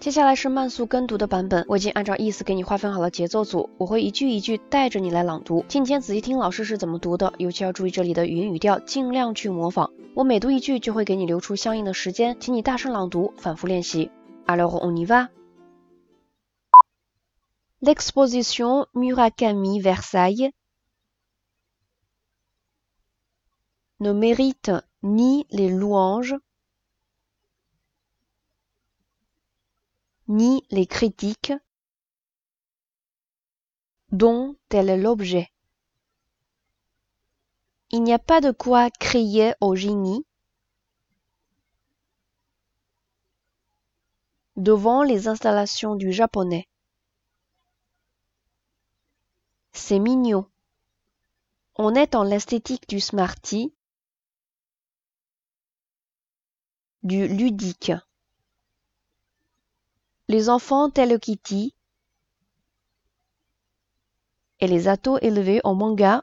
[0.00, 5.62] 接下来是慢速跟读的版本，我已经按照意思给你划分好了节奏组，我会一句一句带着你来朗读。
[5.68, 9.92] 今天仔细听老师是怎么读的，尤其要注意这里的语音语调，尽量去模仿。
[10.14, 14.10] 我每读一句就会给你留出相应的时间，请你大声朗读，反复练习。
[14.46, 15.28] Alors on y va.
[17.82, 20.52] L'exposition Murakami Versailles
[23.98, 26.38] ne mérite ni les louanges
[30.30, 31.52] ni les critiques
[34.12, 35.50] dont elle est l'objet.
[37.90, 40.24] Il n'y a pas de quoi crier au génie
[44.54, 46.68] devant les installations du japonais.
[49.72, 50.48] C'est mignon.
[51.74, 53.74] On est dans l'esthétique du smarty,
[57.02, 57.92] du ludique.
[60.30, 61.74] Les enfants tels Kitty
[64.60, 66.22] et les atos élevés en manga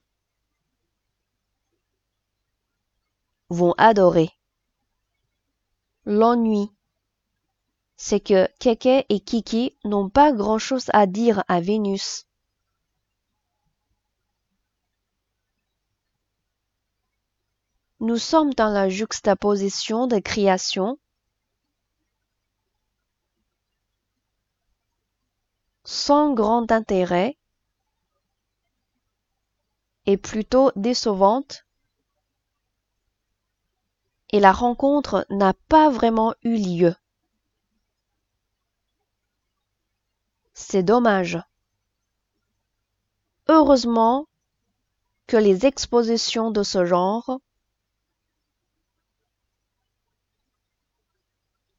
[3.50, 4.32] vont adorer.
[6.06, 6.72] L'ennui,
[7.98, 12.28] c'est que Keke et Kiki n'ont pas grand-chose à dire à Vénus.
[18.00, 20.98] Nous sommes dans la juxtaposition de création
[25.88, 27.38] sans grand intérêt
[30.06, 31.66] et plutôt décevante
[34.34, 36.94] et la rencontre n'a pas vraiment eu lieu.
[40.54, 41.40] C'est dommage.
[43.48, 44.28] Heureusement
[45.26, 47.40] que les expositions de ce genre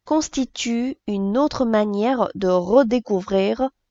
[0.07, 3.71] constituent une autre manière de redécouvrir